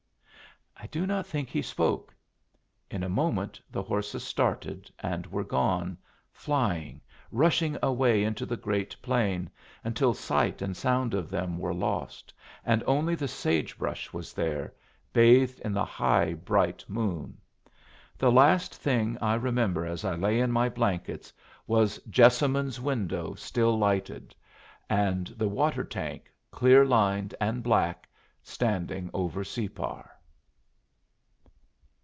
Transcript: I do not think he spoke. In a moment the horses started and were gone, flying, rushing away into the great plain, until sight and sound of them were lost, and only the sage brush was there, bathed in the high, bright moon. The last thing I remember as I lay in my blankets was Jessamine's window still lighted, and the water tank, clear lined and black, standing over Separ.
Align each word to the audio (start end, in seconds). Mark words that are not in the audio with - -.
I 0.83 0.87
do 0.87 1.05
not 1.05 1.27
think 1.27 1.47
he 1.49 1.61
spoke. 1.61 2.11
In 2.89 3.03
a 3.03 3.07
moment 3.07 3.61
the 3.69 3.83
horses 3.83 4.23
started 4.23 4.89
and 4.97 5.27
were 5.27 5.43
gone, 5.43 5.95
flying, 6.31 7.01
rushing 7.31 7.77
away 7.83 8.23
into 8.23 8.47
the 8.47 8.57
great 8.57 8.95
plain, 9.03 9.47
until 9.83 10.15
sight 10.15 10.59
and 10.59 10.75
sound 10.75 11.13
of 11.13 11.29
them 11.29 11.59
were 11.59 11.73
lost, 11.73 12.33
and 12.65 12.83
only 12.87 13.13
the 13.13 13.27
sage 13.27 13.77
brush 13.77 14.11
was 14.11 14.33
there, 14.33 14.73
bathed 15.13 15.59
in 15.59 15.71
the 15.71 15.85
high, 15.85 16.33
bright 16.33 16.83
moon. 16.87 17.37
The 18.17 18.31
last 18.31 18.73
thing 18.73 19.19
I 19.21 19.35
remember 19.35 19.85
as 19.85 20.03
I 20.03 20.15
lay 20.15 20.39
in 20.39 20.51
my 20.51 20.67
blankets 20.67 21.31
was 21.67 21.99
Jessamine's 22.09 22.81
window 22.81 23.35
still 23.35 23.77
lighted, 23.77 24.33
and 24.89 25.27
the 25.27 25.47
water 25.47 25.83
tank, 25.83 26.31
clear 26.49 26.83
lined 26.85 27.35
and 27.39 27.61
black, 27.61 28.09
standing 28.41 29.11
over 29.13 29.43
Separ. 29.43 30.07